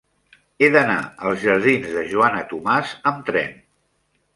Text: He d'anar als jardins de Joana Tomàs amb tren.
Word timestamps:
He 0.61 0.69
d'anar 0.75 0.95
als 1.29 1.39
jardins 1.45 1.95
de 1.99 2.07
Joana 2.15 2.43
Tomàs 2.55 2.99
amb 3.13 3.27
tren. 3.33 3.59